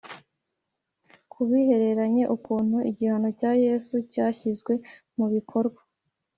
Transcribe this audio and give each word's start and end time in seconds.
Ku 1.31 1.39
bihereranye 1.49 2.23
n 2.27 2.29
ukuntu 2.35 2.77
igihano 2.89 3.29
cya 3.39 3.51
Yesu 3.65 3.95
cyashyizwe 4.11 4.73
mu 5.17 5.25
bikorwa 5.33 5.81